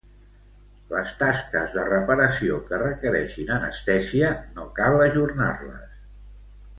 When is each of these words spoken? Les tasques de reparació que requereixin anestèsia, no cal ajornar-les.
Les 0.93 1.09
tasques 1.19 1.75
de 1.75 1.83
reparació 1.89 2.57
que 2.71 2.79
requereixin 2.85 3.51
anestèsia, 3.57 4.31
no 4.57 4.65
cal 4.81 4.97
ajornar-les. 5.07 5.97